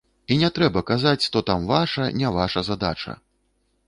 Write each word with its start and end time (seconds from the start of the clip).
І 0.35 0.35
не 0.43 0.47
трэба 0.53 0.81
казаць, 0.91 1.29
то 1.35 1.43
там 1.49 1.67
ваша, 1.71 2.07
не 2.21 2.31
ваша 2.39 2.65
задача. 2.71 3.15